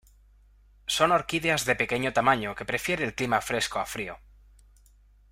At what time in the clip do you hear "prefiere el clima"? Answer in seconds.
2.71-3.39